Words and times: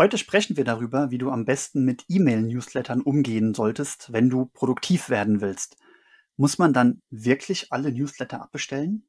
Heute 0.00 0.16
sprechen 0.16 0.56
wir 0.56 0.64
darüber, 0.64 1.10
wie 1.10 1.18
du 1.18 1.30
am 1.30 1.44
besten 1.44 1.84
mit 1.84 2.06
E-Mail-Newslettern 2.08 3.02
umgehen 3.02 3.52
solltest, 3.52 4.10
wenn 4.10 4.30
du 4.30 4.46
produktiv 4.46 5.10
werden 5.10 5.42
willst. 5.42 5.76
Muss 6.38 6.56
man 6.56 6.72
dann 6.72 7.02
wirklich 7.10 7.70
alle 7.70 7.92
Newsletter 7.92 8.40
abbestellen? 8.40 9.06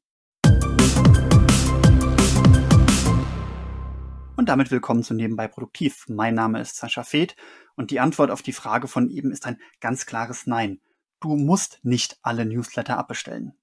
Und 4.36 4.50
damit 4.50 4.70
willkommen 4.70 5.02
zu 5.02 5.14
Nebenbei 5.14 5.48
Produktiv. 5.48 6.04
Mein 6.08 6.34
Name 6.34 6.60
ist 6.60 6.76
Sascha 6.76 7.04
Feth 7.04 7.36
und 7.74 7.90
die 7.90 7.98
Antwort 7.98 8.30
auf 8.30 8.42
die 8.42 8.52
Frage 8.52 8.86
von 8.86 9.08
eben 9.08 9.32
ist 9.32 9.46
ein 9.46 9.58
ganz 9.80 10.04
klares 10.04 10.46
Nein. 10.46 10.82
Du 11.20 11.36
musst 11.36 11.80
nicht 11.82 12.18
alle 12.20 12.44
Newsletter 12.44 12.98
abbestellen. 12.98 13.54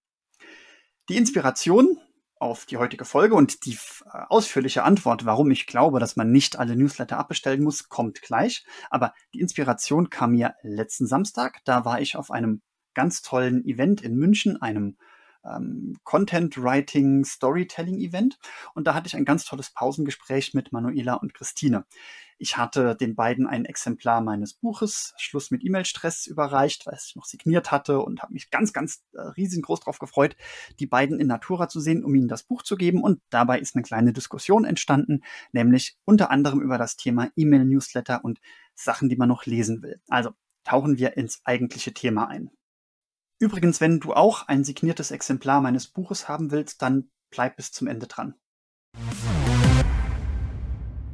Die 1.10 1.18
Inspiration 1.18 2.00
auf 2.40 2.66
die 2.66 2.78
heutige 2.78 3.06
Folge 3.06 3.36
und 3.36 3.66
die 3.66 3.74
äh, 3.74 3.78
ausführliche 4.30 4.84
Antwort, 4.84 5.26
warum 5.26 5.52
ich 5.52 5.68
glaube, 5.68 6.00
dass 6.00 6.16
man 6.16 6.32
nicht 6.32 6.58
alle 6.58 6.76
Newsletter 6.76 7.18
abbestellen 7.18 7.64
muss, 7.64 7.90
kommt 7.90 8.22
gleich. 8.22 8.66
Aber 8.90 9.14
die 9.34 9.42
Inspiration 9.42 10.10
kam 10.10 10.32
mir 10.32 10.56
letzten 10.64 11.06
Samstag. 11.06 11.60
Da 11.66 11.86
war 11.86 12.02
ich 12.02 12.16
auf 12.16 12.32
einem 12.32 12.62
ganz 12.94 13.22
tollen 13.22 13.64
Event 13.66 14.02
in 14.02 14.16
München, 14.16 14.62
einem 14.62 14.98
ähm, 15.46 15.98
Content 16.04 16.62
Writing 16.62 17.26
Storytelling 17.26 18.00
Event. 18.00 18.40
Und 18.74 18.88
da 18.88 18.94
hatte 18.94 19.08
ich 19.08 19.16
ein 19.16 19.26
ganz 19.26 19.46
tolles 19.46 19.72
Pausengespräch 19.72 20.54
mit 20.54 20.72
Manuela 20.72 21.16
und 21.16 21.34
Christine. 21.34 21.86
Ich 22.42 22.56
hatte 22.56 22.96
den 22.96 23.16
beiden 23.16 23.46
ein 23.46 23.66
Exemplar 23.66 24.22
meines 24.22 24.54
Buches 24.54 25.14
Schluss 25.18 25.52
mit 25.52 25.62
E-Mail-Stress 25.64 26.26
überreicht, 26.26 26.86
weil 26.86 26.98
ich 26.98 27.16
noch 27.18 27.26
signiert 27.26 27.70
hatte 27.70 28.00
und 28.00 28.24
habe 28.24 28.32
mich 28.32 28.50
ganz, 28.50 28.72
ganz 28.72 29.04
äh, 29.12 29.20
riesengroß 29.20 29.82
darauf 29.82 30.00
gefreut, 30.00 30.38
die 30.80 30.88
beiden 30.88 31.20
in 31.20 31.28
Natura 31.28 31.68
zu 31.68 31.82
sehen, 31.82 32.06
um 32.06 32.16
ihnen 32.16 32.30
das 32.30 32.44
Buch 32.44 32.64
zu 32.64 32.78
geben. 32.78 33.04
Und 33.04 33.22
dabei 33.30 33.60
ist 33.60 33.76
eine 33.76 33.84
kleine 33.84 34.14
Diskussion 34.14 34.64
entstanden, 34.64 35.22
nämlich 35.52 35.98
unter 36.06 36.32
anderem 36.32 36.62
über 36.62 36.78
das 36.78 36.96
Thema 36.96 37.30
E-Mail-Newsletter 37.36 38.24
und 38.24 38.40
Sachen, 38.74 39.10
die 39.10 39.18
man 39.18 39.28
noch 39.28 39.46
lesen 39.46 39.84
will. 39.84 40.00
Also 40.08 40.32
tauchen 40.64 40.98
wir 40.98 41.18
ins 41.18 41.42
eigentliche 41.44 41.94
Thema 41.94 42.30
ein. 42.30 42.52
Übrigens, 43.38 43.82
wenn 43.82 44.00
du 44.00 44.14
auch 44.14 44.48
ein 44.48 44.64
signiertes 44.64 45.12
Exemplar 45.12 45.60
meines 45.60 45.88
Buches 45.88 46.30
haben 46.30 46.52
willst, 46.52 46.82
dann 46.82 47.10
bleib 47.32 47.58
bis 47.58 47.74
zum 47.74 47.88
Ende 47.88 48.08
dran. 48.08 48.36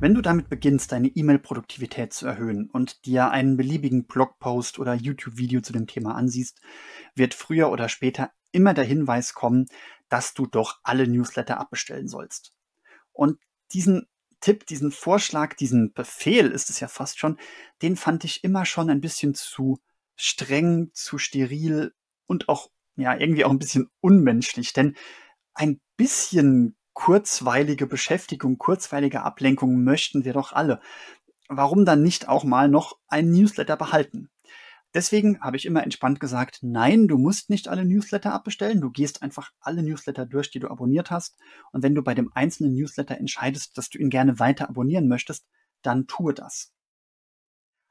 Wenn 0.02 0.14
du 0.14 0.22
damit 0.22 0.50
beginnst, 0.50 0.92
deine 0.92 1.08
E-Mail-Produktivität 1.08 2.12
zu 2.12 2.28
erhöhen 2.28 2.70
und 2.70 3.06
dir 3.06 3.32
einen 3.32 3.56
beliebigen 3.56 4.06
Blogpost 4.06 4.78
oder 4.78 4.94
YouTube-Video 4.94 5.62
zu 5.62 5.72
dem 5.72 5.88
Thema 5.88 6.16
ansiehst, 6.16 6.60
wird 7.16 7.34
früher 7.34 7.72
oder 7.72 7.88
später 7.88 8.32
immer 8.52 8.74
der 8.74 8.84
Hinweis 8.84 9.34
kommen, 9.34 9.68
dass 10.10 10.34
du 10.34 10.48
doch 10.48 10.80
alle 10.84 11.08
Newsletter 11.08 11.60
abbestellen 11.60 12.10
sollst. 12.10 12.54
Und 13.14 13.40
diesen 13.74 14.08
Tipp, 14.42 14.66
diesen 14.66 14.92
Vorschlag, 14.92 15.56
diesen 15.56 15.94
Befehl 15.94 16.52
ist 16.52 16.70
es 16.70 16.82
ja 16.82 16.90
fast 16.90 17.18
schon, 17.18 17.40
den 17.82 17.96
fand 17.96 18.26
ich 18.26 18.44
immer 18.44 18.66
schon 18.66 18.90
ein 18.90 19.02
bisschen 19.02 19.34
zu 19.34 19.80
streng, 20.16 20.92
zu 20.94 21.18
steril 21.18 21.94
und 22.28 22.50
auch, 22.50 22.70
ja, 22.98 23.18
irgendwie 23.18 23.46
auch 23.46 23.52
ein 23.52 23.60
bisschen 23.60 23.90
unmenschlich, 24.02 24.74
denn 24.74 24.96
ein 25.54 25.80
bisschen 25.96 26.76
kurzweilige 26.96 27.86
Beschäftigung, 27.86 28.58
kurzweilige 28.58 29.22
Ablenkung 29.22 29.84
möchten 29.84 30.26
wir 30.26 30.34
doch 30.34 30.54
alle. 30.54 30.82
Warum 31.48 31.86
dann 31.86 32.02
nicht 32.02 32.28
auch 32.28 32.44
mal 32.44 32.68
noch 32.68 32.98
ein 33.08 33.30
Newsletter 33.30 33.78
behalten? 33.78 34.32
Deswegen 34.96 35.42
habe 35.42 35.58
ich 35.58 35.66
immer 35.66 35.84
entspannt 35.84 36.22
gesagt, 36.22 36.60
nein, 36.62 37.10
du 37.10 37.18
musst 37.18 37.50
nicht 37.50 37.68
alle 37.68 37.84
Newsletter 37.84 38.32
abbestellen. 38.32 38.80
Du 38.80 38.90
gehst 38.90 39.22
einfach 39.22 39.52
alle 39.60 39.84
Newsletter 39.84 40.26
durch, 40.26 40.50
die 40.50 40.60
du 40.60 40.70
abonniert 40.70 41.12
hast. 41.12 41.38
Und 41.74 41.84
wenn 41.84 41.94
du 41.94 42.02
bei 42.02 42.16
dem 42.16 42.32
einzelnen 42.34 42.74
Newsletter 42.74 43.18
entscheidest, 43.18 43.78
dass 43.78 43.90
du 43.90 44.00
ihn 44.00 44.10
gerne 44.10 44.40
weiter 44.40 44.70
abonnieren 44.70 45.10
möchtest, 45.10 45.46
dann 45.82 46.08
tue 46.08 46.34
das. 46.34 46.75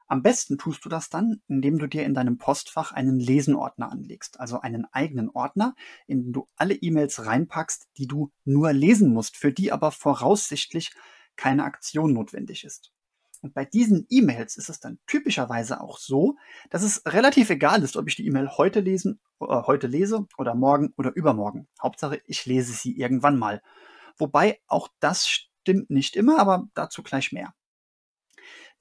Am 0.07 0.23
besten 0.23 0.59
tust 0.59 0.85
du 0.85 0.89
das 0.89 1.09
dann, 1.09 1.41
indem 1.49 1.79
du 1.79 1.87
dir 1.87 2.05
in 2.05 2.15
deinem 2.15 2.37
Postfach 2.37 2.93
einen 2.93 3.19
Lesenordner 3.19 3.91
anlegst, 3.91 4.39
also 4.39 4.61
einen 4.61 4.85
eigenen 4.93 5.31
Ordner, 5.31 5.75
in 6.07 6.23
den 6.25 6.33
du 6.33 6.49
alle 6.57 6.75
E-Mails 6.75 7.25
reinpackst, 7.25 7.89
die 7.97 8.07
du 8.07 8.31
nur 8.45 8.73
lesen 8.73 9.13
musst, 9.13 9.37
für 9.37 9.53
die 9.53 9.73
aber 9.73 9.93
voraussichtlich 9.93 10.93
keine 11.37 11.65
Aktion 11.65 12.13
notwendig 12.13 12.65
ist. 12.65 12.93
Und 13.45 13.53
bei 13.53 13.67
diesen 13.67 14.07
E-Mails 14.09 14.57
ist 14.57 14.71
es 14.71 14.81
dann 14.81 14.99
typischerweise 15.07 15.81
auch 15.81 15.99
so, 15.99 16.37
dass 16.71 16.83
es 16.83 17.03
relativ 17.07 17.51
egal 17.51 17.83
ist, 17.83 17.97
ob 17.97 18.09
ich 18.09 18.17
die 18.17 18.27
E-Mail 18.27 18.49
heute 18.57 18.81
lesen, 18.81 19.21
äh, 19.41 19.47
heute 19.47 19.87
lese 19.87 20.27
oder 20.39 20.55
morgen 20.55 20.95
oder 20.97 21.15
übermorgen. 21.15 21.69
Hauptsache, 21.83 22.23
ich 22.27 22.47
lese 22.47 22.73
sie 22.73 22.97
irgendwann 22.97 23.39
mal. 23.39 23.61
Wobei 24.17 24.61
auch 24.67 24.89
das 24.99 25.29
stimmt 25.29 25.91
nicht 25.91 26.17
immer, 26.17 26.39
aber 26.39 26.69
dazu 26.75 27.03
gleich 27.03 27.33
mehr. 27.33 27.53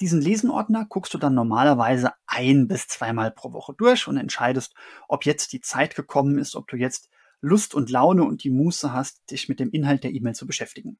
Diesen 0.03 0.19
Lesenordner 0.19 0.85
guckst 0.89 1.13
du 1.13 1.17
dann 1.17 1.33
normalerweise 1.33 2.11
ein 2.27 2.67
bis 2.67 2.89
zweimal 2.89 3.31
pro 3.31 3.53
Woche 3.53 3.73
durch 3.73 4.05
und 4.09 4.17
entscheidest, 4.17 4.73
ob 5.07 5.23
jetzt 5.23 5.53
die 5.53 5.61
Zeit 5.61 5.95
gekommen 5.95 6.39
ist, 6.39 6.57
ob 6.57 6.67
du 6.67 6.75
jetzt 6.75 7.09
Lust 7.39 7.73
und 7.73 7.89
Laune 7.89 8.25
und 8.25 8.43
die 8.43 8.49
Muße 8.49 8.91
hast, 8.91 9.31
dich 9.31 9.47
mit 9.47 9.61
dem 9.61 9.69
Inhalt 9.69 10.03
der 10.03 10.11
E-Mail 10.11 10.35
zu 10.35 10.45
beschäftigen. 10.45 10.99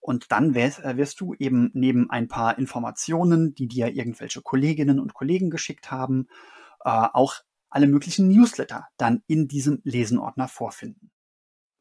Und 0.00 0.32
dann 0.32 0.54
wirst, 0.54 0.80
äh, 0.80 0.98
wirst, 0.98 1.18
du 1.22 1.32
eben 1.38 1.70
neben 1.72 2.10
ein 2.10 2.28
paar 2.28 2.58
Informationen, 2.58 3.54
die 3.54 3.68
dir 3.68 3.88
irgendwelche 3.88 4.42
Kolleginnen 4.42 5.00
und 5.00 5.14
Kollegen 5.14 5.48
geschickt 5.48 5.90
haben, 5.90 6.28
äh, 6.84 6.90
auch 6.90 7.36
alle 7.70 7.86
möglichen 7.86 8.28
Newsletter 8.28 8.86
dann 8.98 9.22
in 9.28 9.48
diesem 9.48 9.80
Lesenordner 9.82 10.46
vorfinden. 10.46 11.10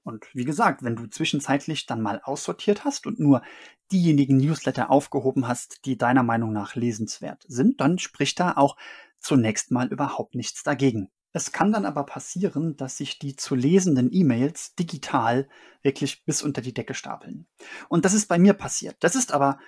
Und 0.09 0.25
wie 0.33 0.43
gesagt, 0.43 0.81
wenn 0.81 0.95
du 0.95 1.05
zwischenzeitlich 1.05 1.85
dann 1.85 2.01
mal 2.01 2.19
aussortiert 2.23 2.83
hast 2.83 3.05
und 3.05 3.19
nur 3.19 3.43
diejenigen 3.91 4.37
Newsletter 4.37 4.89
aufgehoben 4.89 5.47
hast, 5.47 5.85
die 5.85 5.99
deiner 5.99 6.23
Meinung 6.23 6.51
nach 6.51 6.73
lesenswert 6.73 7.45
sind, 7.47 7.79
dann 7.79 7.99
spricht 7.99 8.39
da 8.39 8.53
auch 8.57 8.75
zunächst 9.19 9.69
mal 9.69 9.87
überhaupt 9.87 10.33
nichts 10.33 10.63
dagegen. 10.63 11.11
Es 11.31 11.51
kann 11.51 11.71
dann 11.71 11.85
aber 11.85 12.05
passieren, 12.05 12.75
dass 12.75 12.97
sich 12.97 13.19
die 13.19 13.35
zu 13.35 13.53
lesenden 13.53 14.11
E-Mails 14.11 14.73
digital 14.73 15.47
wirklich 15.83 16.25
bis 16.25 16.41
unter 16.41 16.61
die 16.61 16.73
Decke 16.73 16.95
stapeln. 16.95 17.45
Und 17.87 18.03
das 18.03 18.15
ist 18.15 18.25
bei 18.27 18.39
mir 18.39 18.53
passiert. 18.53 18.97
Das 19.01 19.13
ist 19.13 19.31
aber 19.31 19.59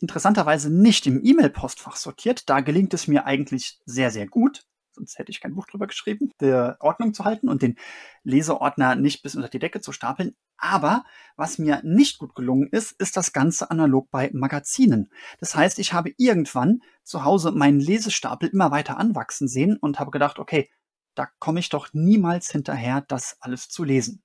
interessanterweise 0.00 0.68
nicht 0.68 1.06
im 1.06 1.24
E-Mail-Postfach 1.24 1.94
sortiert. 1.94 2.50
Da 2.50 2.58
gelingt 2.58 2.92
es 2.92 3.06
mir 3.06 3.24
eigentlich 3.24 3.78
sehr, 3.84 4.10
sehr 4.10 4.26
gut 4.26 4.66
sonst 4.96 5.18
hätte 5.18 5.30
ich 5.30 5.40
kein 5.40 5.54
Buch 5.54 5.66
drüber 5.66 5.86
geschrieben, 5.86 6.32
der 6.40 6.76
Ordnung 6.80 7.14
zu 7.14 7.24
halten 7.24 7.48
und 7.48 7.62
den 7.62 7.76
Leseordner 8.24 8.96
nicht 8.96 9.22
bis 9.22 9.36
unter 9.36 9.48
die 9.48 9.58
Decke 9.58 9.80
zu 9.80 9.92
stapeln. 9.92 10.34
Aber 10.58 11.04
was 11.36 11.58
mir 11.58 11.80
nicht 11.84 12.18
gut 12.18 12.34
gelungen 12.34 12.68
ist, 12.70 12.92
ist 12.92 13.16
das 13.16 13.32
Ganze 13.32 13.70
analog 13.70 14.10
bei 14.10 14.30
Magazinen. 14.32 15.10
Das 15.38 15.54
heißt, 15.54 15.78
ich 15.78 15.92
habe 15.92 16.12
irgendwann 16.16 16.80
zu 17.04 17.24
Hause 17.24 17.52
meinen 17.52 17.78
Lesestapel 17.78 18.48
immer 18.48 18.70
weiter 18.70 18.98
anwachsen 18.98 19.48
sehen 19.48 19.76
und 19.76 20.00
habe 20.00 20.10
gedacht, 20.10 20.38
okay, 20.38 20.70
da 21.14 21.28
komme 21.38 21.60
ich 21.60 21.68
doch 21.68 21.88
niemals 21.92 22.50
hinterher, 22.50 23.02
das 23.06 23.36
alles 23.40 23.68
zu 23.68 23.84
lesen. 23.84 24.22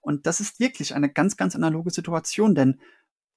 Und 0.00 0.26
das 0.26 0.40
ist 0.40 0.60
wirklich 0.60 0.94
eine 0.94 1.10
ganz, 1.10 1.36
ganz 1.36 1.54
analoge 1.54 1.90
Situation, 1.90 2.54
denn 2.54 2.80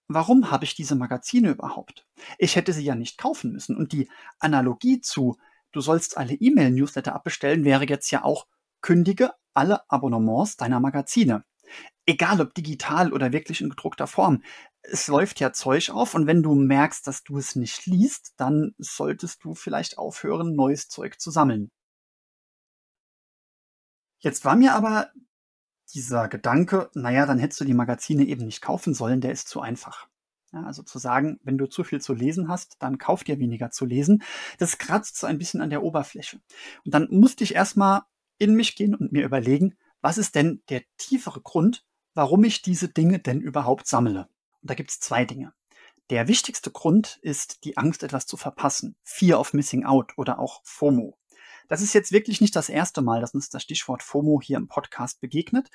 warum 0.08 0.52
habe 0.52 0.66
ich 0.66 0.76
diese 0.76 0.96
Magazine 0.96 1.52
überhaupt? 1.52 2.06
Ich 2.38 2.56
hätte 2.56 2.74
sie 2.74 2.84
ja 2.84 2.96
nicht 2.96 3.18
kaufen 3.18 3.52
müssen. 3.52 3.76
Und 3.76 3.92
die 3.92 4.10
Analogie 4.40 5.02
zu 5.02 5.38
du 5.72 5.82
sollst 5.82 6.18
alle 6.18 6.34
E-Mail-Newsletter 6.34 7.14
abbestellen, 7.14 7.64
wäre 7.64 7.88
jetzt 7.88 8.12
ja 8.12 8.24
auch, 8.24 8.48
kündige 8.82 9.32
alle 9.54 9.90
Abonnements 9.90 10.58
deiner 10.58 10.80
Magazine. 10.80 11.44
Egal 12.06 12.40
ob 12.40 12.54
digital 12.54 13.12
oder 13.12 13.34
wirklich 13.34 13.62
in 13.62 13.70
gedruckter 13.70 14.08
Form. 14.08 14.44
Es 14.82 15.08
läuft 15.08 15.40
ja 15.40 15.52
Zeug 15.52 15.90
auf 15.90 16.14
und 16.14 16.28
wenn 16.28 16.44
du 16.44 16.56
merkst, 16.56 17.06
dass 17.06 17.24
du 17.24 17.38
es 17.38 17.56
nicht 17.56 17.86
liest, 17.86 18.34
dann 18.38 18.74
solltest 18.78 19.44
du 19.44 19.54
vielleicht 19.56 19.98
aufhören, 19.98 20.56
neues 20.56 20.88
Zeug 20.88 21.20
zu 21.20 21.32
sammeln. 21.32 21.72
Jetzt 24.20 24.46
war 24.46 24.56
mir 24.56 24.74
aber 24.74 25.12
dieser 25.94 26.28
Gedanke, 26.28 26.90
naja, 26.94 27.26
dann 27.26 27.40
hättest 27.40 27.60
du 27.62 27.66
die 27.66 27.74
Magazine 27.74 28.24
eben 28.26 28.46
nicht 28.46 28.62
kaufen 28.62 28.94
sollen, 28.94 29.22
der 29.22 29.32
ist 29.32 29.48
zu 29.48 29.62
einfach. 29.62 30.08
Ja, 30.54 30.64
also 30.64 30.82
zu 30.82 30.98
sagen, 30.98 31.40
wenn 31.44 31.58
du 31.58 31.68
zu 31.68 31.84
viel 31.84 32.00
zu 32.00 32.14
lesen 32.14 32.48
hast, 32.48 32.78
dann 32.80 32.98
kauf 32.98 33.24
dir 33.24 33.38
weniger 33.40 33.70
zu 33.70 33.86
lesen. 33.86 34.24
Das 34.60 34.78
kratzt 34.78 35.18
so 35.18 35.28
ein 35.28 35.38
bisschen 35.38 35.62
an 35.62 35.70
der 35.70 35.84
Oberfläche. 35.84 36.40
Und 36.86 36.94
dann 36.94 37.08
musste 37.12 37.44
ich 37.44 37.56
erstmal 37.56 38.04
in 38.38 38.56
mich 38.56 38.76
gehen 38.76 38.96
und 38.96 39.12
mir 39.12 39.26
überlegen, 39.26 39.76
was 40.02 40.18
ist 40.18 40.36
denn 40.36 40.62
der 40.70 40.84
tiefere 40.98 41.42
Grund, 41.42 41.86
warum 42.14 42.44
ich 42.44 42.62
diese 42.62 42.88
Dinge 42.88 43.20
denn 43.20 43.42
überhaupt 43.42 43.88
sammle? 43.88 44.30
Und 44.62 44.70
da 44.70 44.74
gibt 44.74 44.92
es 44.92 45.00
zwei 45.00 45.26
Dinge. 45.26 45.54
Der 46.10 46.30
wichtigste 46.30 46.72
Grund 46.72 47.20
ist 47.22 47.66
die 47.66 47.76
Angst, 47.76 48.02
etwas 48.02 48.26
zu 48.26 48.38
verpassen. 48.38 48.96
Fear 49.04 49.40
of 49.40 49.54
Missing 49.54 49.84
Out 49.84 50.14
oder 50.18 50.40
auch 50.40 50.62
FOMO. 50.64 51.18
Das 51.68 51.82
ist 51.82 51.94
jetzt 51.94 52.14
wirklich 52.14 52.40
nicht 52.40 52.56
das 52.56 52.70
erste 52.70 53.02
Mal, 53.02 53.20
dass 53.20 53.34
uns 53.34 53.50
das 53.50 53.64
Stichwort 53.64 54.02
FOMO 54.02 54.40
hier 54.42 54.56
im 54.56 54.70
Podcast 54.70 55.20
begegnet. 55.20 55.70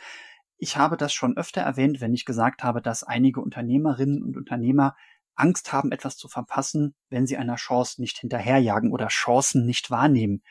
Ich 0.63 0.77
habe 0.77 0.97
das 0.97 1.13
schon 1.13 1.37
öfter 1.37 1.61
erwähnt, 1.61 2.01
wenn 2.01 2.15
ich 2.15 2.25
gesagt 2.25 2.63
habe, 2.63 2.81
dass 2.81 3.03
einige 3.03 3.41
Unternehmerinnen 3.41 4.23
und 4.23 4.37
Unternehmer 4.37 4.95
Angst 5.35 5.73
haben, 5.73 5.91
etwas 5.91 6.17
zu 6.17 6.29
verpassen, 6.29 6.95
wenn 7.11 7.27
sie 7.27 7.37
einer 7.37 7.57
Chance 7.57 8.01
nicht 8.01 8.19
hinterherjagen 8.19 8.93
oder 8.93 9.09
Chancen 9.09 9.67
nicht 9.67 9.91
wahrnehmen, 9.91 10.45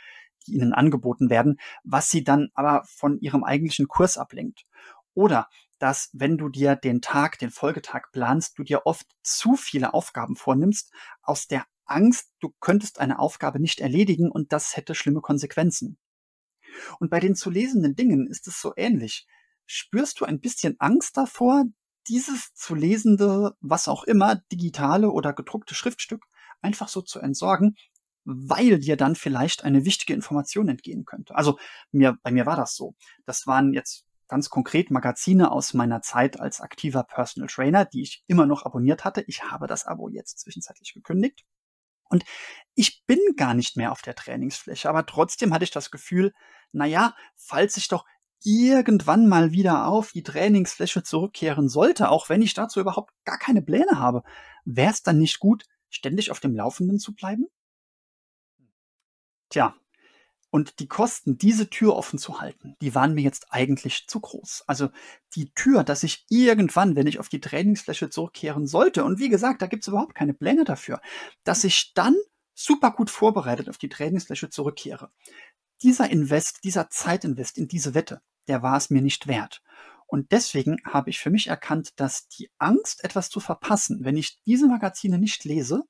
die 0.46 0.56
ihnen 0.56 0.74
angeboten 0.74 1.30
werden, 1.30 1.62
was 1.86 2.10
sie 2.10 2.26
dann 2.26 2.50
aber 2.56 2.84
von 2.84 3.22
ihrem 3.22 3.46
eigentlichen 3.46 3.88
Kurs 3.88 4.18
ablenkt. 4.18 4.66
Oder 5.14 5.48
dass 5.80 6.10
wenn 6.12 6.38
du 6.38 6.50
dir 6.50 6.76
den 6.76 7.00
Tag, 7.00 7.40
den 7.40 7.50
Folgetag 7.50 8.12
planst, 8.12 8.60
du 8.60 8.64
dir 8.64 8.82
oft 8.86 9.08
zu 9.24 9.56
viele 9.56 9.94
Aufgaben 9.94 10.36
vornimmst, 10.36 10.92
aus 11.22 11.48
der 11.48 11.64
Angst, 11.86 12.34
du 12.42 12.54
könntest 12.60 13.00
eine 13.00 13.18
Aufgabe 13.18 13.62
nicht 13.62 13.80
erledigen 13.80 14.30
und 14.30 14.52
das 14.52 14.76
hätte 14.76 14.94
schlimme 14.94 15.22
Konsequenzen. 15.22 15.98
Und 17.00 17.10
bei 17.10 17.22
den 17.22 17.34
zu 17.34 17.50
lesenden 17.50 17.96
Dingen 17.96 18.28
ist 18.28 18.50
es 18.50 18.60
so 18.60 18.74
ähnlich. 18.76 19.26
Spürst 19.74 20.20
du 20.20 20.26
ein 20.26 20.42
bisschen 20.42 20.76
Angst 20.80 21.16
davor, 21.16 21.64
dieses 22.10 22.54
zu 22.54 22.76
lesende, 22.76 23.56
was 23.62 23.88
auch 23.88 24.04
immer, 24.04 24.36
digitale 24.52 25.10
oder 25.10 25.32
gedruckte 25.32 25.76
Schriftstück 25.76 26.26
einfach 26.62 26.90
so 26.90 27.02
zu 27.02 27.20
entsorgen, 27.20 27.78
weil 28.26 28.80
dir 28.80 28.98
dann 28.98 29.16
vielleicht 29.16 29.64
eine 29.64 29.86
wichtige 29.86 30.14
Information 30.14 30.68
entgehen 30.68 31.06
könnte. 31.06 31.36
Also 31.36 31.58
mir, 31.94 32.18
bei 32.22 32.32
mir 32.32 32.46
war 32.46 32.58
das 32.58 32.76
so. 32.76 32.96
Das 33.26 33.48
waren 33.48 33.72
jetzt 33.72 34.06
ganz 34.28 34.50
konkret 34.50 34.92
Magazine 34.92 35.50
aus 35.50 35.74
meiner 35.74 36.02
Zeit 36.02 36.38
als 36.38 36.60
aktiver 36.60 37.04
Personal 37.04 37.48
Trainer, 37.48 37.86
die 37.86 38.02
ich 38.02 38.26
immer 38.28 38.46
noch 38.46 38.66
abonniert 38.66 39.06
hatte. 39.06 39.24
Ich 39.28 39.44
habe 39.44 39.68
das 39.68 39.86
Abo 39.86 40.10
jetzt 40.10 40.40
zwischenzeitlich 40.40 40.94
gekündigt. 40.94 41.46
Und 42.10 42.26
ich 42.76 43.06
bin 43.06 43.20
gar 43.38 43.54
nicht 43.54 43.78
mehr 43.78 43.94
auf 43.94 44.02
der 44.02 44.16
Trainingsfläche, 44.16 44.90
aber 44.90 45.06
trotzdem 45.06 45.54
hatte 45.54 45.64
ich 45.64 45.72
das 45.72 45.92
Gefühl, 45.92 46.34
na 46.74 46.86
ja, 46.86 47.16
falls 47.38 47.78
ich 47.78 47.88
doch 47.88 48.06
irgendwann 48.44 49.28
mal 49.28 49.52
wieder 49.52 49.88
auf 49.88 50.12
die 50.12 50.24
Trainingsfläche 50.24 51.04
zurückkehren 51.04 51.70
sollte, 51.70 52.10
auch 52.10 52.30
wenn 52.30 52.42
ich 52.42 52.54
dazu 52.54 52.80
überhaupt 52.80 53.14
gar 53.26 53.38
keine 53.38 53.62
Pläne 53.62 54.00
habe, 54.00 54.24
wäre 54.66 54.92
es 54.92 55.04
dann 55.04 55.20
nicht 55.20 55.40
gut, 55.40 55.66
ständig 55.90 56.32
auf 56.32 56.40
dem 56.40 56.56
Laufenden 56.56 57.00
zu 57.00 57.14
bleiben? 57.14 57.48
Tja, 59.50 59.76
und 60.52 60.80
die 60.80 60.88
Kosten, 60.88 61.38
diese 61.38 61.70
Tür 61.70 61.96
offen 61.96 62.20
zu 62.20 62.42
halten, 62.42 62.76
die 62.82 62.94
waren 62.94 63.14
mir 63.14 63.24
jetzt 63.24 63.48
eigentlich 63.52 64.08
zu 64.08 64.20
groß. 64.20 64.66
Also 64.68 64.90
die 65.36 65.52
Tür, 65.54 65.84
dass 65.84 66.04
ich 66.04 66.26
irgendwann, 66.30 66.96
wenn 66.96 67.08
ich 67.08 67.20
auf 67.20 67.30
die 67.30 67.40
Trainingsfläche 67.40 68.10
zurückkehren 68.10 68.68
sollte, 68.68 69.06
und 69.06 69.20
wie 69.20 69.30
gesagt, 69.30 69.62
da 69.62 69.68
gibt 69.68 69.84
es 69.84 69.88
überhaupt 69.88 70.14
keine 70.14 70.34
Pläne 70.34 70.66
dafür, 70.66 71.02
dass 71.46 71.64
ich 71.64 71.94
dann 71.94 72.16
super 72.54 72.92
gut 72.92 73.10
vorbereitet 73.10 73.70
auf 73.70 73.78
die 73.78 73.90
Trainingsfläche 73.90 74.50
zurückkehre. 74.50 75.10
Dieser 75.84 76.10
Invest, 76.10 76.64
dieser 76.66 76.90
Zeitinvest 76.90 77.58
in 77.58 77.68
diese 77.68 77.94
Wette, 77.94 78.22
der 78.48 78.64
war 78.64 78.78
es 78.78 78.90
mir 78.90 79.02
nicht 79.02 79.28
wert. 79.28 79.62
Und 80.08 80.32
deswegen 80.32 80.78
habe 80.84 81.10
ich 81.10 81.20
für 81.20 81.30
mich 81.30 81.48
erkannt, 81.48 81.94
dass 82.00 82.28
die 82.28 82.50
Angst, 82.58 83.04
etwas 83.04 83.30
zu 83.30 83.40
verpassen, 83.40 84.04
wenn 84.04 84.18
ich 84.18 84.42
diese 84.44 84.68
Magazine 84.68 85.18
nicht 85.18 85.46
lese, 85.46 85.84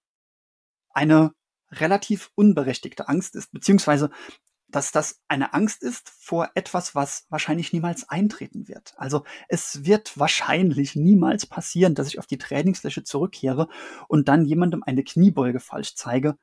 eine 0.92 1.34
relativ 1.72 2.32
unberechtigte 2.36 3.08
Angst 3.08 3.36
ist, 3.36 3.52
beziehungsweise 3.52 4.12
dass 4.72 4.92
das 4.92 5.22
eine 5.28 5.54
Angst 5.54 5.84
ist 5.84 6.10
vor 6.10 6.50
etwas, 6.56 6.96
was 6.96 7.26
wahrscheinlich 7.30 7.74
niemals 7.74 8.08
eintreten 8.10 8.68
wird. 8.68 8.94
Also 8.96 9.26
es 9.50 9.86
wird 9.86 10.18
wahrscheinlich 10.18 10.96
niemals 10.96 11.46
passieren, 11.46 11.96
dass 11.96 12.08
ich 12.08 12.20
auf 12.20 12.28
die 12.28 12.38
Trainingsfläche 12.38 13.04
zurückkehre 13.04 13.68
und 14.08 14.28
dann 14.28 14.46
jemandem 14.46 14.84
eine 14.84 15.04
Kniebeuge 15.04 15.60
falsch 15.60 15.96
zeige, 15.96 16.38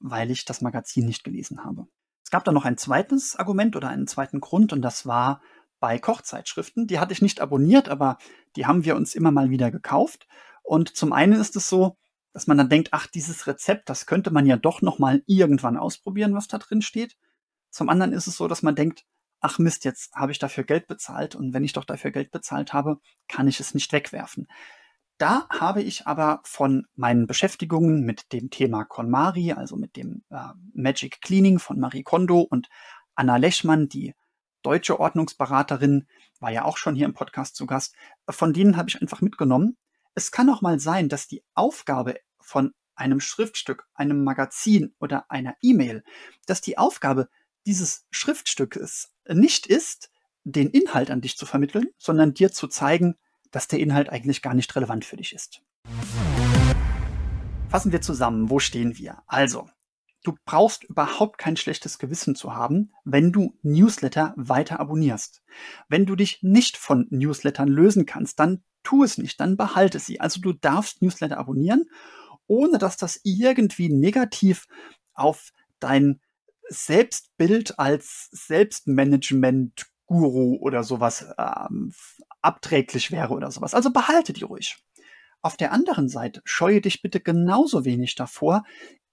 weil 0.00 0.30
ich 0.30 0.44
das 0.44 0.60
Magazin 0.60 1.06
nicht 1.06 1.24
gelesen 1.24 1.64
habe. 1.64 1.86
Es 2.24 2.30
gab 2.30 2.44
da 2.44 2.52
noch 2.52 2.64
ein 2.64 2.76
zweites 2.76 3.36
Argument 3.36 3.74
oder 3.76 3.88
einen 3.88 4.06
zweiten 4.06 4.40
Grund 4.40 4.72
und 4.72 4.82
das 4.82 5.06
war 5.06 5.40
bei 5.80 5.98
Kochzeitschriften. 5.98 6.86
Die 6.86 6.98
hatte 6.98 7.12
ich 7.12 7.22
nicht 7.22 7.40
abonniert, 7.40 7.88
aber 7.88 8.18
die 8.56 8.66
haben 8.66 8.84
wir 8.84 8.96
uns 8.96 9.14
immer 9.14 9.30
mal 9.30 9.50
wieder 9.50 9.70
gekauft. 9.70 10.26
Und 10.62 10.96
zum 10.96 11.12
einen 11.12 11.40
ist 11.40 11.56
es 11.56 11.68
so, 11.68 11.96
dass 12.32 12.46
man 12.46 12.58
dann 12.58 12.68
denkt, 12.68 12.90
ach, 12.92 13.06
dieses 13.06 13.46
Rezept, 13.46 13.88
das 13.88 14.06
könnte 14.06 14.30
man 14.30 14.46
ja 14.46 14.56
doch 14.56 14.82
noch 14.82 14.98
mal 14.98 15.22
irgendwann 15.26 15.76
ausprobieren, 15.76 16.34
was 16.34 16.48
da 16.48 16.58
drin 16.58 16.82
steht. 16.82 17.16
Zum 17.70 17.88
anderen 17.88 18.12
ist 18.12 18.26
es 18.26 18.36
so, 18.36 18.48
dass 18.48 18.62
man 18.62 18.74
denkt, 18.74 19.04
ach 19.40 19.58
Mist, 19.58 19.84
jetzt 19.84 20.14
habe 20.14 20.32
ich 20.32 20.38
dafür 20.38 20.64
Geld 20.64 20.86
bezahlt 20.86 21.34
und 21.34 21.52
wenn 21.54 21.64
ich 21.64 21.72
doch 21.72 21.84
dafür 21.84 22.10
Geld 22.10 22.30
bezahlt 22.30 22.72
habe, 22.72 22.98
kann 23.28 23.48
ich 23.48 23.60
es 23.60 23.74
nicht 23.74 23.92
wegwerfen. 23.92 24.48
Da 25.18 25.48
habe 25.50 25.82
ich 25.82 26.06
aber 26.06 26.40
von 26.44 26.86
meinen 26.94 27.26
Beschäftigungen 27.26 28.04
mit 28.04 28.32
dem 28.32 28.50
Thema 28.50 28.84
KonMari, 28.84 29.52
also 29.52 29.76
mit 29.76 29.96
dem 29.96 30.22
äh, 30.30 30.36
Magic 30.74 31.20
Cleaning 31.20 31.58
von 31.58 31.80
Marie 31.80 32.04
Kondo 32.04 32.40
und 32.40 32.68
Anna 33.16 33.36
Lechmann, 33.36 33.88
die 33.88 34.14
deutsche 34.62 35.00
Ordnungsberaterin, 35.00 36.06
war 36.38 36.50
ja 36.50 36.64
auch 36.64 36.76
schon 36.76 36.94
hier 36.94 37.06
im 37.06 37.14
Podcast 37.14 37.56
zu 37.56 37.66
Gast, 37.66 37.96
von 38.30 38.52
denen 38.52 38.76
habe 38.76 38.88
ich 38.88 39.02
einfach 39.02 39.20
mitgenommen, 39.20 39.76
es 40.14 40.30
kann 40.30 40.50
auch 40.50 40.62
mal 40.62 40.78
sein, 40.78 41.08
dass 41.08 41.26
die 41.26 41.42
Aufgabe 41.54 42.16
von 42.40 42.72
einem 42.94 43.20
Schriftstück, 43.20 43.86
einem 43.94 44.24
Magazin 44.24 44.94
oder 45.00 45.30
einer 45.30 45.56
E-Mail, 45.62 46.04
dass 46.46 46.60
die 46.60 46.78
Aufgabe 46.78 47.28
dieses 47.66 48.06
Schriftstückes 48.10 49.12
nicht 49.28 49.66
ist, 49.66 50.10
den 50.44 50.70
Inhalt 50.70 51.10
an 51.10 51.20
dich 51.20 51.36
zu 51.36 51.46
vermitteln, 51.46 51.88
sondern 51.98 52.34
dir 52.34 52.50
zu 52.50 52.68
zeigen, 52.68 53.16
dass 53.50 53.68
der 53.68 53.80
Inhalt 53.80 54.10
eigentlich 54.10 54.42
gar 54.42 54.54
nicht 54.54 54.74
relevant 54.76 55.04
für 55.04 55.16
dich 55.16 55.32
ist. 55.32 55.62
Fassen 57.68 57.92
wir 57.92 58.00
zusammen, 58.00 58.50
wo 58.50 58.58
stehen 58.58 58.96
wir? 58.96 59.22
Also, 59.26 59.68
du 60.24 60.34
brauchst 60.44 60.84
überhaupt 60.84 61.38
kein 61.38 61.56
schlechtes 61.56 61.98
Gewissen 61.98 62.34
zu 62.34 62.54
haben, 62.54 62.92
wenn 63.04 63.32
du 63.32 63.56
Newsletter 63.62 64.34
weiter 64.36 64.80
abonnierst. 64.80 65.42
Wenn 65.88 66.04
du 66.06 66.16
dich 66.16 66.42
nicht 66.42 66.76
von 66.76 67.06
Newslettern 67.10 67.68
lösen 67.68 68.06
kannst, 68.06 68.40
dann 68.40 68.62
tu 68.82 69.04
es 69.04 69.18
nicht, 69.18 69.38
dann 69.40 69.56
behalte 69.56 69.98
sie. 69.98 70.20
Also 70.20 70.40
du 70.40 70.52
darfst 70.52 71.02
Newsletter 71.02 71.38
abonnieren, 71.38 71.90
ohne 72.46 72.78
dass 72.78 72.96
das 72.96 73.20
irgendwie 73.22 73.88
negativ 73.90 74.66
auf 75.12 75.52
dein 75.78 76.20
Selbstbild 76.68 77.78
als 77.78 78.28
Selbstmanagement-Guru 78.32 80.56
oder 80.60 80.82
sowas 80.84 81.26
ähm, 81.38 81.92
abträglich 82.42 83.10
wäre 83.10 83.34
oder 83.34 83.50
sowas. 83.50 83.74
Also 83.74 83.92
behalte 83.92 84.32
die 84.32 84.44
ruhig. 84.44 84.78
Auf 85.40 85.56
der 85.56 85.72
anderen 85.72 86.08
Seite 86.08 86.42
scheue 86.44 86.80
dich 86.80 87.02
bitte 87.02 87.20
genauso 87.20 87.84
wenig 87.84 88.14
davor, 88.16 88.64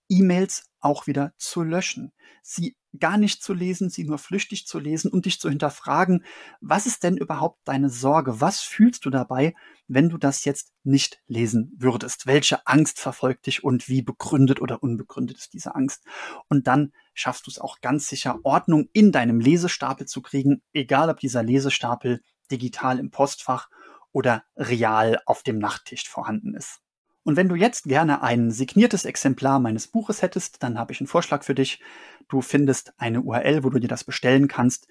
E-Mails 0.09 0.69
auch 0.79 1.07
wieder 1.07 1.33
zu 1.37 1.63
löschen. 1.63 2.11
Sie 2.41 2.75
gar 2.99 3.17
nicht 3.17 3.43
zu 3.43 3.53
lesen, 3.53 3.89
sie 3.89 4.03
nur 4.03 4.17
flüchtig 4.17 4.67
zu 4.67 4.79
lesen 4.79 5.11
und 5.11 5.25
dich 5.25 5.39
zu 5.39 5.49
hinterfragen, 5.49 6.23
was 6.61 6.85
ist 6.85 7.03
denn 7.03 7.17
überhaupt 7.17 7.59
deine 7.65 7.89
Sorge? 7.89 8.39
Was 8.39 8.61
fühlst 8.61 9.05
du 9.05 9.09
dabei, 9.09 9.55
wenn 9.87 10.09
du 10.09 10.17
das 10.17 10.45
jetzt 10.45 10.71
nicht 10.83 11.21
lesen 11.27 11.73
würdest? 11.77 12.27
Welche 12.27 12.65
Angst 12.67 12.99
verfolgt 12.99 13.47
dich 13.47 13.63
und 13.63 13.89
wie 13.89 14.01
begründet 14.01 14.61
oder 14.61 14.81
unbegründet 14.81 15.37
ist 15.37 15.53
diese 15.53 15.75
Angst? 15.75 16.03
Und 16.47 16.67
dann 16.67 16.93
schaffst 17.13 17.47
du 17.47 17.51
es 17.51 17.59
auch 17.59 17.81
ganz 17.81 18.07
sicher, 18.07 18.39
Ordnung 18.43 18.89
in 18.93 19.11
deinem 19.11 19.39
Lesestapel 19.39 20.07
zu 20.07 20.21
kriegen, 20.21 20.61
egal 20.73 21.09
ob 21.09 21.19
dieser 21.19 21.43
Lesestapel 21.43 22.21
digital 22.51 22.99
im 22.99 23.11
Postfach 23.11 23.69
oder 24.11 24.43
real 24.55 25.19
auf 25.25 25.43
dem 25.43 25.59
Nachttisch 25.59 26.07
vorhanden 26.07 26.55
ist. 26.55 26.79
Und 27.23 27.37
wenn 27.37 27.49
du 27.49 27.55
jetzt 27.55 27.85
gerne 27.85 28.21
ein 28.21 28.51
signiertes 28.51 29.03
Exemplar 29.03 29.59
meines 29.59 29.87
Buches 29.87 30.21
hättest, 30.21 30.61
dann 30.61 30.77
habe 30.77 30.93
ich 30.93 31.01
einen 31.01 31.07
Vorschlag 31.07 31.43
für 31.43 31.55
dich. 31.55 31.81
Du 32.27 32.41
findest 32.41 32.93
eine 32.97 33.21
URL, 33.21 33.63
wo 33.63 33.71
du 33.71 33.79
dir 33.79 33.87
das 33.87 34.03
bestellen 34.03 34.47
kannst. 34.47 34.87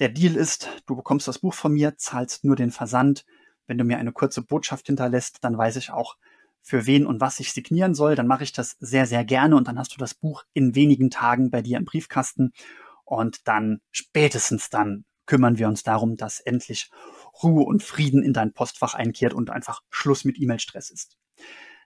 Der 0.00 0.08
Deal 0.08 0.34
ist, 0.34 0.68
du 0.86 0.96
bekommst 0.96 1.28
das 1.28 1.38
Buch 1.38 1.54
von 1.54 1.72
mir, 1.72 1.96
zahlst 1.96 2.44
nur 2.44 2.56
den 2.56 2.72
Versand. 2.72 3.24
Wenn 3.68 3.78
du 3.78 3.84
mir 3.84 3.98
eine 3.98 4.10
kurze 4.12 4.42
Botschaft 4.42 4.88
hinterlässt, 4.88 5.44
dann 5.44 5.56
weiß 5.56 5.76
ich 5.76 5.92
auch, 5.92 6.16
für 6.60 6.86
wen 6.86 7.06
und 7.06 7.20
was 7.20 7.38
ich 7.38 7.52
signieren 7.52 7.94
soll. 7.94 8.16
Dann 8.16 8.26
mache 8.26 8.42
ich 8.42 8.52
das 8.52 8.76
sehr, 8.80 9.06
sehr 9.06 9.24
gerne 9.24 9.56
und 9.56 9.68
dann 9.68 9.78
hast 9.78 9.94
du 9.94 9.98
das 9.98 10.14
Buch 10.14 10.42
in 10.52 10.74
wenigen 10.74 11.08
Tagen 11.08 11.50
bei 11.50 11.62
dir 11.62 11.78
im 11.78 11.84
Briefkasten. 11.84 12.52
Und 13.04 13.46
dann 13.46 13.80
spätestens 13.92 14.70
dann 14.70 15.04
kümmern 15.30 15.58
wir 15.58 15.68
uns 15.68 15.84
darum, 15.84 16.16
dass 16.16 16.40
endlich 16.40 16.90
Ruhe 17.40 17.62
und 17.62 17.84
Frieden 17.84 18.24
in 18.24 18.32
dein 18.32 18.52
Postfach 18.52 18.94
einkehrt 18.94 19.32
und 19.32 19.48
einfach 19.48 19.80
Schluss 19.88 20.24
mit 20.24 20.40
E-Mail-Stress 20.40 20.90
ist. 20.90 21.18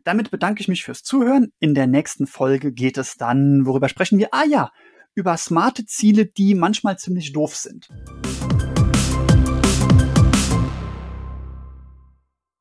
Damit 0.02 0.30
bedanke 0.30 0.62
ich 0.62 0.68
mich 0.68 0.82
fürs 0.82 1.02
Zuhören. 1.02 1.52
In 1.60 1.74
der 1.74 1.86
nächsten 1.86 2.26
Folge 2.26 2.72
geht 2.72 2.96
es 2.96 3.16
dann, 3.16 3.66
worüber 3.66 3.90
sprechen 3.90 4.18
wir? 4.18 4.28
Ah 4.32 4.44
ja, 4.44 4.72
über 5.14 5.36
smarte 5.36 5.84
Ziele, 5.84 6.24
die 6.24 6.54
manchmal 6.54 6.98
ziemlich 6.98 7.34
doof 7.34 7.54
sind. 7.54 7.90